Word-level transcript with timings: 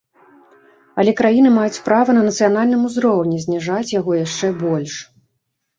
Але 1.03 1.11
краіны 1.19 1.49
маюць 1.59 1.83
права 1.89 2.15
на 2.19 2.25
нацыянальным 2.29 2.81
узроўні 2.91 3.37
зніжаць 3.45 3.87
яго 3.99 4.11
яшчэ 4.25 4.53
больш. 4.65 4.93